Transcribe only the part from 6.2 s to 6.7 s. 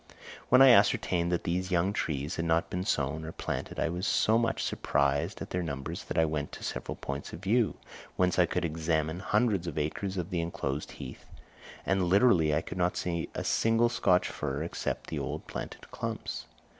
went to